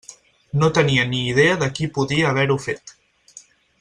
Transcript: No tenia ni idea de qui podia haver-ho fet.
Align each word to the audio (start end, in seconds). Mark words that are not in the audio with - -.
No 0.61 0.69
tenia 0.77 1.03
ni 1.11 1.19
idea 1.33 1.59
de 1.65 1.67
qui 1.75 1.91
podia 1.99 2.31
haver-ho 2.33 2.59
fet. 2.65 2.95